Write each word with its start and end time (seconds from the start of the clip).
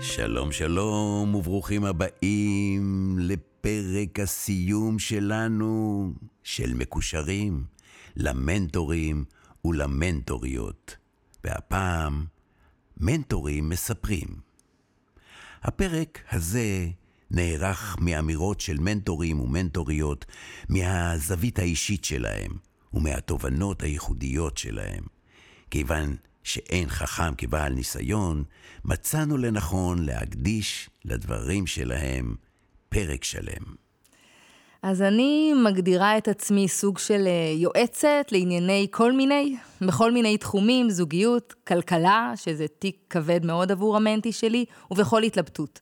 שלום 0.00 0.52
שלום 0.52 1.34
וברוכים 1.34 1.84
הבאים 1.84 3.16
לפרק 3.18 4.20
הסיום 4.20 4.98
שלנו 4.98 6.12
של 6.42 6.74
מקושרים 6.74 7.64
למנטורים 8.16 9.24
ולמנטוריות. 9.64 10.96
והפעם 11.44 12.24
מנטורים 12.96 13.68
מספרים. 13.68 14.28
הפרק 15.62 16.18
הזה 16.32 16.88
נערך 17.34 17.96
מאמירות 18.00 18.60
של 18.60 18.78
מנטורים 18.78 19.40
ומנטוריות 19.40 20.24
מהזווית 20.68 21.58
האישית 21.58 22.04
שלהם 22.04 22.52
ומהתובנות 22.92 23.82
הייחודיות 23.82 24.58
שלהם. 24.58 25.04
כיוון 25.70 26.16
שאין 26.44 26.88
חכם 26.88 27.34
כבעל 27.38 27.72
ניסיון, 27.72 28.44
מצאנו 28.84 29.36
לנכון 29.36 30.04
להקדיש 30.04 30.90
לדברים 31.04 31.66
שלהם 31.66 32.34
פרק 32.88 33.24
שלם. 33.24 33.84
אז 34.82 35.02
אני 35.02 35.52
מגדירה 35.64 36.18
את 36.18 36.28
עצמי 36.28 36.68
סוג 36.68 36.98
של 36.98 37.26
אה, 37.26 37.52
יועצת 37.56 38.26
לענייני 38.32 38.86
כל 38.90 39.12
מיני, 39.12 39.56
בכל 39.80 40.12
מיני 40.12 40.38
תחומים, 40.38 40.90
זוגיות, 40.90 41.54
כלכלה, 41.66 42.32
שזה 42.36 42.66
תיק 42.78 42.96
כבד 43.10 43.46
מאוד 43.46 43.72
עבור 43.72 43.96
המנטי 43.96 44.32
שלי, 44.32 44.64
ובכל 44.90 45.22
התלבטות. 45.22 45.80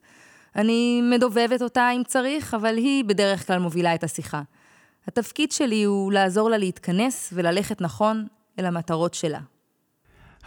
אני 0.55 1.01
מדובבת 1.01 1.61
אותה 1.61 1.89
אם 1.95 2.01
צריך, 2.07 2.53
אבל 2.53 2.77
היא 2.77 3.03
בדרך 3.05 3.47
כלל 3.47 3.59
מובילה 3.59 3.95
את 3.95 4.03
השיחה. 4.03 4.41
התפקיד 5.07 5.51
שלי 5.51 5.83
הוא 5.83 6.11
לעזור 6.11 6.49
לה 6.49 6.57
להתכנס 6.57 7.33
וללכת 7.35 7.81
נכון 7.81 8.27
אל 8.59 8.65
המטרות 8.65 9.13
שלה. 9.13 9.39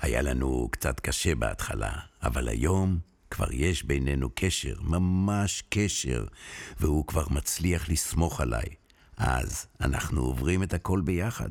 היה 0.02 0.22
לנו 0.22 0.68
קצת 0.70 1.00
קשה 1.00 1.34
בהתחלה, 1.34 1.92
אבל 2.22 2.48
היום 2.48 2.98
כבר 3.30 3.52
יש 3.52 3.84
בינינו 3.84 4.28
קשר, 4.34 4.74
ממש 4.82 5.62
קשר, 5.68 6.24
והוא 6.80 7.06
כבר 7.06 7.24
מצליח 7.30 7.88
לסמוך 7.88 8.40
עליי. 8.40 8.66
אז 9.18 9.66
אנחנו 9.80 10.22
עוברים 10.22 10.62
את 10.62 10.74
הכל 10.74 11.00
ביחד. 11.00 11.50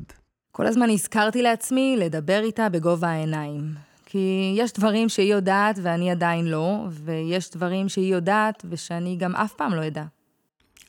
כל 0.52 0.66
הזמן 0.66 0.90
הזכרתי 0.90 1.42
לעצמי 1.42 1.96
לדבר 1.98 2.40
איתה 2.44 2.68
בגובה 2.68 3.08
העיניים. 3.08 3.74
כי 4.16 4.54
יש 4.56 4.72
דברים 4.72 5.08
שהיא 5.08 5.32
יודעת 5.32 5.78
ואני 5.82 6.10
עדיין 6.10 6.46
לא, 6.46 6.86
ויש 6.90 7.50
דברים 7.50 7.88
שהיא 7.88 8.14
יודעת 8.14 8.64
ושאני 8.70 9.16
גם 9.16 9.36
אף 9.36 9.52
פעם 9.52 9.74
לא 9.74 9.86
אדע. 9.86 10.04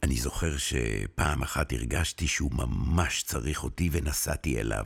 אני 0.03 0.15
זוכר 0.15 0.57
שפעם 0.57 1.43
אחת 1.43 1.73
הרגשתי 1.73 2.27
שהוא 2.27 2.51
ממש 2.53 3.23
צריך 3.23 3.63
אותי 3.63 3.89
ונסעתי 3.91 4.59
אליו. 4.59 4.85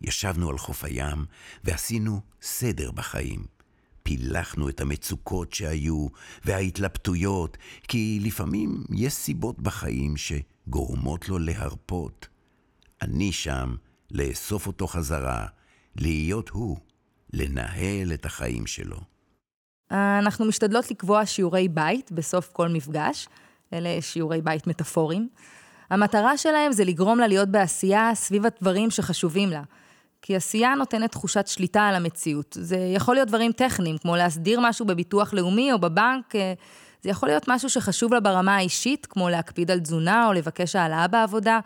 ישבנו 0.00 0.50
על 0.50 0.58
חוף 0.58 0.84
הים 0.84 1.24
ועשינו 1.64 2.20
סדר 2.42 2.90
בחיים. 2.90 3.44
פילחנו 4.02 4.68
את 4.68 4.80
המצוקות 4.80 5.52
שהיו 5.52 6.06
וההתלבטויות, 6.44 7.56
כי 7.88 8.20
לפעמים 8.22 8.84
יש 8.94 9.12
סיבות 9.12 9.60
בחיים 9.60 10.14
שגורמות 10.16 11.28
לו 11.28 11.38
להרפות. 11.38 12.28
אני 13.02 13.32
שם 13.32 13.74
לאסוף 14.10 14.66
אותו 14.66 14.86
חזרה, 14.86 15.46
להיות 15.96 16.48
הוא, 16.48 16.78
לנהל 17.36 18.12
את 18.14 18.24
החיים 18.24 18.66
שלו. 18.66 18.96
אנחנו 19.90 20.44
משתדלות 20.44 20.90
לקבוע 20.90 21.26
שיעורי 21.26 21.68
בית 21.68 22.12
בסוף 22.12 22.48
כל 22.52 22.68
מפגש. 22.68 23.28
אלה 23.72 23.98
שיעורי 24.00 24.42
בית 24.42 24.66
מטאפוריים. 24.66 25.28
המטרה 25.90 26.36
שלהם 26.36 26.72
זה 26.72 26.84
לגרום 26.84 27.18
לה 27.18 27.26
להיות 27.26 27.48
בעשייה 27.48 28.10
סביב 28.14 28.46
הדברים 28.46 28.90
שחשובים 28.90 29.50
לה. 29.50 29.62
כי 30.22 30.36
עשייה 30.36 30.74
נותנת 30.74 31.12
תחושת 31.12 31.46
שליטה 31.46 31.88
על 31.88 31.94
המציאות. 31.94 32.56
זה 32.60 32.76
יכול 32.76 33.14
להיות 33.14 33.28
דברים 33.28 33.52
טכניים, 33.52 33.98
כמו 33.98 34.16
להסדיר 34.16 34.60
משהו 34.62 34.86
בביטוח 34.86 35.34
לאומי 35.34 35.72
או 35.72 35.78
בבנק, 35.78 36.36
אה, 36.36 36.52
זה 37.02 37.10
יכול 37.10 37.28
להיות 37.28 37.44
משהו 37.48 37.70
שחשוב 37.70 38.14
לה 38.14 38.20
ברמה 38.20 38.56
האישית, 38.56 39.06
כמו 39.06 39.28
להקפיד 39.28 39.70
על 39.70 39.80
תזונה 39.80 40.26
או 40.26 40.32
לבקש 40.32 40.76
העלאה 40.76 41.08
בעבודה, 41.08 41.60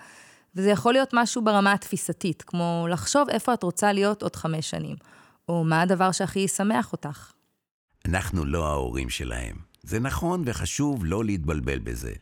וזה 0.56 0.70
יכול 0.70 0.92
להיות 0.92 1.10
משהו 1.12 1.42
ברמה 1.44 1.72
התפיסתית, 1.72 2.42
כמו 2.42 2.86
לחשוב 2.90 3.30
איפה 3.30 3.54
את 3.54 3.62
רוצה 3.62 3.92
להיות 3.92 4.22
עוד 4.22 4.36
חמש 4.36 4.70
שנים, 4.70 4.96
או 5.48 5.64
מה 5.64 5.82
הדבר 5.82 6.12
שהכי 6.12 6.40
ישמח 6.40 6.92
אותך. 6.92 7.32
אנחנו 8.06 8.44
לא 8.44 8.66
ההורים 8.66 9.10
שלהם. 9.10 9.56
זה 9.82 10.00
נכון 10.00 10.42
וחשוב 10.46 11.04
לא 11.04 11.24
להתבלבל 11.24 11.78
בזה. 11.78 12.12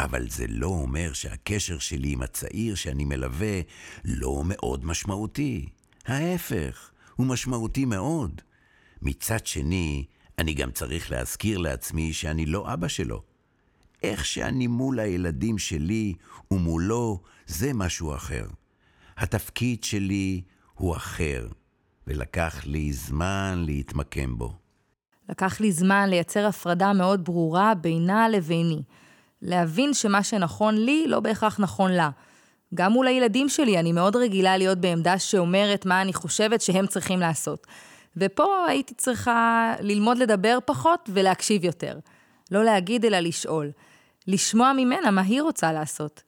אבל 0.00 0.28
זה 0.28 0.46
לא 0.48 0.66
אומר 0.66 1.12
שהקשר 1.12 1.78
שלי 1.78 2.12
עם 2.12 2.22
הצעיר 2.22 2.74
שאני 2.74 3.04
מלווה 3.04 3.60
לא 4.04 4.42
מאוד 4.44 4.84
משמעותי. 4.84 5.68
ההפך, 6.06 6.90
הוא 7.16 7.26
משמעותי 7.26 7.84
מאוד. 7.84 8.40
מצד 9.02 9.46
שני, 9.46 10.04
אני 10.38 10.54
גם 10.54 10.70
צריך 10.70 11.10
להזכיר 11.10 11.58
לעצמי 11.58 12.12
שאני 12.12 12.46
לא 12.46 12.72
אבא 12.72 12.88
שלו. 12.88 13.22
איך 14.02 14.24
שאני 14.24 14.66
מול 14.66 15.00
הילדים 15.00 15.58
שלי 15.58 16.14
ומולו, 16.50 17.22
זה 17.46 17.72
משהו 17.74 18.14
אחר. 18.14 18.46
התפקיד 19.16 19.84
שלי 19.84 20.42
הוא 20.74 20.96
אחר, 20.96 21.48
ולקח 22.10 22.62
לי 22.66 22.92
זמן 22.92 23.62
להתמקם 23.66 24.38
בו. 24.38 24.52
לקח 25.28 25.60
לי 25.60 25.72
זמן 25.72 26.10
לייצר 26.10 26.46
הפרדה 26.46 26.92
מאוד 26.92 27.24
ברורה 27.24 27.74
בינה 27.74 28.28
לביני. 28.28 28.82
להבין 29.42 29.94
שמה 29.94 30.22
שנכון 30.22 30.74
לי 30.74 31.04
לא 31.06 31.20
בהכרח 31.20 31.60
נכון 31.60 31.92
לה. 31.92 32.10
גם 32.74 32.92
מול 32.92 33.06
הילדים 33.06 33.48
שלי, 33.48 33.78
אני 33.78 33.92
מאוד 33.92 34.16
רגילה 34.16 34.56
להיות 34.56 34.78
בעמדה 34.78 35.18
שאומרת 35.18 35.86
מה 35.86 36.02
אני 36.02 36.12
חושבת 36.12 36.60
שהם 36.60 36.86
צריכים 36.86 37.20
לעשות. 37.20 37.66
ופה 38.16 38.66
הייתי 38.68 38.94
צריכה 38.94 39.74
ללמוד 39.80 40.18
לדבר 40.18 40.58
פחות 40.64 41.10
ולהקשיב 41.12 41.64
יותר. 41.64 41.98
לא 42.50 42.64
להגיד 42.64 43.04
אלא 43.04 43.18
לשאול. 43.18 43.70
לשמוע 44.26 44.72
ממנה 44.72 45.10
מה 45.10 45.22
היא 45.22 45.42
רוצה 45.42 45.72
לעשות. 45.72 46.22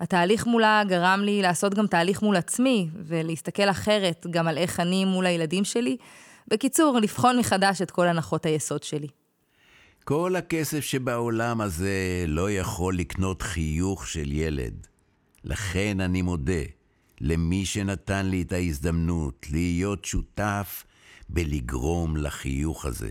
התהליך 0.00 0.46
מולה 0.46 0.82
גרם 0.88 1.20
לי 1.22 1.42
לעשות 1.42 1.74
גם 1.74 1.86
תהליך 1.86 2.22
מול 2.22 2.36
עצמי, 2.36 2.88
ולהסתכל 2.94 3.70
אחרת 3.70 4.26
גם 4.30 4.48
על 4.48 4.58
איך 4.58 4.80
אני 4.80 5.04
מול 5.04 5.26
הילדים 5.26 5.64
שלי. 5.64 5.96
בקיצור, 6.48 6.98
לבחון 7.02 7.38
מחדש 7.38 7.82
את 7.82 7.90
כל 7.90 8.06
הנחות 8.08 8.46
היסוד 8.46 8.82
שלי. 8.82 9.08
כל 10.04 10.36
הכסף 10.36 10.80
שבעולם 10.80 11.60
הזה 11.60 12.24
לא 12.28 12.50
יכול 12.50 12.98
לקנות 12.98 13.42
חיוך 13.42 14.06
של 14.06 14.32
ילד. 14.32 14.86
לכן 15.44 16.00
אני 16.00 16.22
מודה 16.22 16.62
למי 17.20 17.66
שנתן 17.66 18.26
לי 18.26 18.42
את 18.42 18.52
ההזדמנות 18.52 19.46
להיות 19.50 20.04
שותף 20.04 20.84
בלגרום 21.28 22.16
לחיוך 22.16 22.84
הזה. 22.84 23.10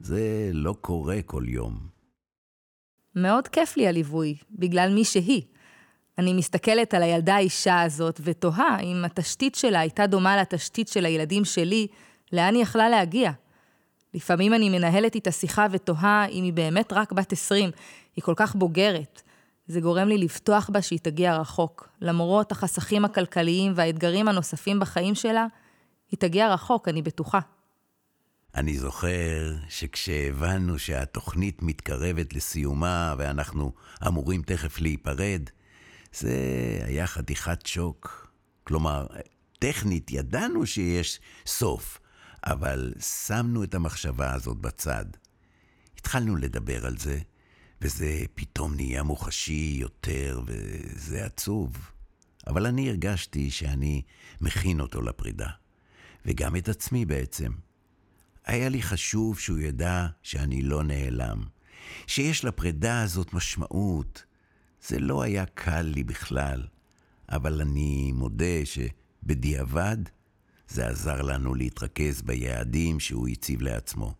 זה 0.00 0.50
לא 0.52 0.74
קורה 0.80 1.22
כל 1.26 1.44
יום. 1.46 1.78
מאוד 3.16 3.48
כיף 3.48 3.76
לי 3.76 3.88
הליווי, 3.88 4.36
בגלל 4.50 4.94
מי 4.94 5.04
שהיא. 5.04 5.42
אני 6.18 6.32
מסתכלת 6.32 6.94
על 6.94 7.02
הילדה 7.02 7.34
האישה 7.34 7.82
הזאת 7.82 8.20
ותוהה 8.24 8.80
אם 8.80 9.04
התשתית 9.04 9.54
שלה 9.54 9.80
הייתה 9.80 10.06
דומה 10.06 10.36
לתשתית 10.36 10.88
של 10.88 11.04
הילדים 11.04 11.44
שלי, 11.44 11.86
לאן 12.32 12.54
היא 12.54 12.62
יכלה 12.62 12.88
להגיע. 12.88 13.30
לפעמים 14.14 14.54
אני 14.54 14.68
מנהלת 14.68 15.14
איתה 15.14 15.30
שיחה 15.30 15.66
ותוהה 15.70 16.26
אם 16.26 16.44
היא 16.44 16.52
באמת 16.52 16.92
רק 16.92 17.12
בת 17.12 17.32
20, 17.32 17.70
היא 18.16 18.22
כל 18.22 18.34
כך 18.36 18.54
בוגרת. 18.54 19.22
זה 19.66 19.80
גורם 19.80 20.08
לי 20.08 20.18
לבטוח 20.18 20.70
בה 20.72 20.82
שהיא 20.82 20.98
תגיע 21.02 21.36
רחוק. 21.36 21.88
למרות 22.00 22.52
החסכים 22.52 23.04
הכלכליים 23.04 23.72
והאתגרים 23.76 24.28
הנוספים 24.28 24.80
בחיים 24.80 25.14
שלה, 25.14 25.46
היא 26.10 26.18
תגיע 26.18 26.52
רחוק, 26.52 26.88
אני 26.88 27.02
בטוחה. 27.02 27.38
אני 28.54 28.78
זוכר 28.78 29.54
שכשהבנו 29.68 30.78
שהתוכנית 30.78 31.62
מתקרבת 31.62 32.34
לסיומה 32.34 33.14
ואנחנו 33.18 33.72
אמורים 34.06 34.42
תכף 34.42 34.80
להיפרד, 34.80 35.42
זה 36.12 36.34
היה 36.84 37.06
חתיכת 37.06 37.66
שוק. 37.66 38.30
כלומר, 38.64 39.06
טכנית 39.58 40.10
ידענו 40.10 40.66
שיש 40.66 41.20
סוף, 41.46 41.98
אבל 42.44 42.92
שמנו 43.26 43.64
את 43.64 43.74
המחשבה 43.74 44.32
הזאת 44.34 44.58
בצד. 44.58 45.04
התחלנו 45.98 46.36
לדבר 46.36 46.86
על 46.86 46.98
זה, 46.98 47.18
וזה 47.80 48.24
פתאום 48.34 48.74
נהיה 48.74 49.02
מוחשי 49.02 49.76
יותר, 49.80 50.42
וזה 50.46 51.24
עצוב. 51.24 51.76
אבל 52.46 52.66
אני 52.66 52.88
הרגשתי 52.88 53.50
שאני 53.50 54.02
מכין 54.40 54.80
אותו 54.80 55.02
לפרידה, 55.02 55.48
וגם 56.26 56.56
את 56.56 56.68
עצמי 56.68 57.04
בעצם. 57.04 57.52
היה 58.46 58.68
לי 58.68 58.82
חשוב 58.82 59.38
שהוא 59.38 59.58
ידע 59.58 60.06
שאני 60.22 60.62
לא 60.62 60.82
נעלם, 60.82 61.44
שיש 62.06 62.44
לפרידה 62.44 63.02
הזאת 63.02 63.32
משמעות. 63.32 64.24
זה 64.86 64.98
לא 64.98 65.22
היה 65.22 65.46
קל 65.46 65.82
לי 65.82 66.04
בכלל, 66.04 66.66
אבל 67.28 67.60
אני 67.60 68.12
מודה 68.12 68.64
שבדיעבד 68.64 69.96
זה 70.68 70.86
עזר 70.86 71.22
לנו 71.22 71.54
להתרכז 71.54 72.22
ביעדים 72.22 73.00
שהוא 73.00 73.28
הציב 73.28 73.62
לעצמו. 73.62 74.14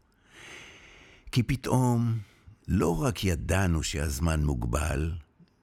כי 1.33 1.43
פתאום 1.43 2.19
לא 2.69 3.03
רק 3.03 3.25
ידענו 3.25 3.83
שהזמן 3.83 4.45
מוגבל, 4.45 5.13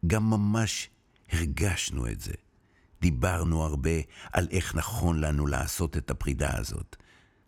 גם 0.07 0.29
ממש 0.29 0.89
הרגשנו 1.31 2.07
את 2.07 2.21
זה. 2.21 2.33
דיברנו 3.01 3.63
הרבה 3.63 3.99
על 4.33 4.47
איך 4.51 4.75
נכון 4.75 5.19
לנו 5.19 5.47
לעשות 5.47 5.97
את 5.97 6.11
הפרידה 6.11 6.57
הזאת. 6.57 6.95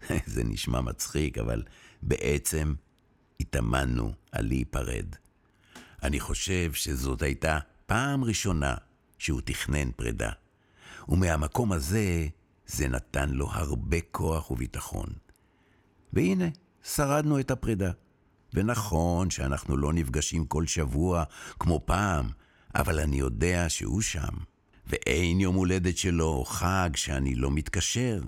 זה 0.33 0.43
נשמע 0.43 0.81
מצחיק, 0.81 1.37
אבל 1.37 1.63
בעצם 2.01 2.73
התאמנו 3.39 4.13
על 4.31 4.45
להיפרד. 4.45 5.15
אני 6.03 6.19
חושב 6.19 6.73
שזאת 6.73 7.21
הייתה 7.21 7.59
פעם 7.85 8.23
ראשונה 8.23 8.75
שהוא 9.17 9.41
תכנן 9.45 9.91
פרידה, 9.91 10.31
ומהמקום 11.09 11.71
הזה 11.71 12.27
זה 12.67 12.87
נתן 12.87 13.29
לו 13.29 13.49
הרבה 13.51 13.97
כוח 14.11 14.51
וביטחון. 14.51 15.07
והנה, 16.13 16.45
שרדנו 16.83 17.39
את 17.39 17.51
הפרידה. 17.51 17.91
ונכון 18.53 19.29
שאנחנו 19.29 19.77
לא 19.77 19.93
נפגשים 19.93 20.45
כל 20.45 20.67
שבוע 20.67 21.23
כמו 21.59 21.81
פעם, 21.85 22.29
אבל 22.75 22.99
אני 22.99 23.19
יודע 23.19 23.69
שהוא 23.69 24.01
שם, 24.01 24.33
ואין 24.87 25.39
יום 25.39 25.55
הולדת 25.55 25.97
שלו 25.97 26.25
או 26.25 26.45
חג 26.45 26.89
שאני 26.95 27.35
לא 27.35 27.51
מתקשר. 27.51 28.21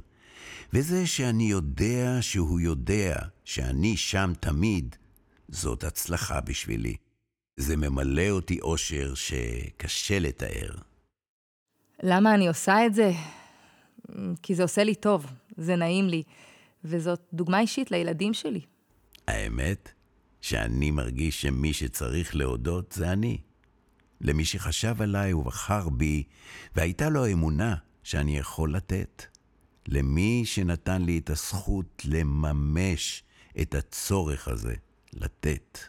וזה 0.74 1.08
שאני 1.08 1.44
יודע 1.44 2.18
שהוא 2.22 2.60
יודע 2.60 3.16
שאני 3.46 3.98
שם 3.98 4.34
תמיד, 4.40 4.96
זאת 5.50 5.84
הצלחה 5.84 6.42
בשבילי. 6.42 6.96
זה 7.58 7.78
ממלא 7.78 8.30
אותי 8.30 8.60
אושר 8.62 9.14
שקשה 9.16 10.20
לתאר. 10.20 10.76
למה 12.04 12.36
אני 12.36 12.48
עושה 12.48 12.86
את 12.86 12.94
זה? 12.94 13.12
כי 14.42 14.56
זה 14.56 14.64
עושה 14.64 14.84
לי 14.84 14.96
טוב, 14.96 15.26
זה 15.58 15.76
נעים 15.76 16.08
לי, 16.08 16.24
וזאת 16.84 17.22
דוגמה 17.34 17.60
אישית 17.60 17.92
לילדים 17.92 18.34
שלי. 18.34 18.62
האמת, 19.28 19.90
שאני 20.42 20.92
מרגיש 20.92 21.42
שמי 21.42 21.74
שצריך 21.74 22.36
להודות 22.36 22.92
זה 22.92 23.12
אני. 23.12 23.38
למי 24.22 24.46
שחשב 24.46 25.02
עליי 25.02 25.34
ובחר 25.34 25.90
בי, 25.90 26.24
והייתה 26.76 27.10
לו 27.10 27.32
אמונה 27.32 27.76
שאני 28.04 28.38
יכול 28.38 28.76
לתת. 28.76 29.26
למי 29.88 30.42
שנתן 30.46 31.02
לי 31.02 31.18
את 31.18 31.30
הזכות 31.30 32.02
לממש 32.06 33.24
את 33.62 33.76
הצורך 33.76 34.48
הזה, 34.48 34.76
לתת. 35.14 35.80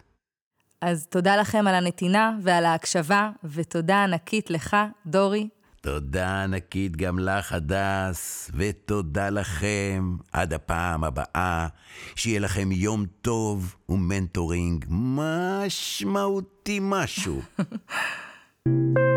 אז 0.83 1.07
תודה 1.07 1.37
לכם 1.37 1.67
על 1.67 1.75
הנתינה 1.75 2.37
ועל 2.43 2.65
ההקשבה, 2.65 3.31
ותודה 3.45 4.05
ענקית 4.05 4.51
לך, 4.51 4.77
דורי. 5.07 5.49
תודה 5.81 6.43
ענקית 6.43 6.97
גם 6.97 7.19
לך, 7.19 7.53
הדס, 7.53 8.51
ותודה 8.55 9.31
לכם. 9.31 10.17
עד 10.33 10.53
הפעם 10.53 11.05
הבאה, 11.05 11.69
שיהיה 12.17 12.41
לכם 12.41 12.73
יום 12.73 13.05
טוב 13.21 13.77
ו 13.89 13.98
mentoring 13.98 14.85
משמעותי 14.89 16.79
משהו. 16.83 17.41